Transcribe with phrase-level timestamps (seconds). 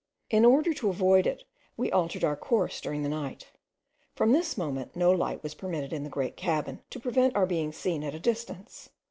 [0.31, 1.43] In order to avoid it
[1.77, 3.51] we altered our course during the night.
[4.15, 7.71] From this moment no light was permitted in the great cabin, to prevent our being
[7.71, 8.89] seen at a distance.